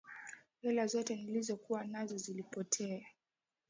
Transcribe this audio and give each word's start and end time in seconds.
Hela 0.61 0.87
zote 0.87 1.15
nilizokuwa 1.15 1.83
nazo 1.83 2.17
zilipotea. 2.17 3.05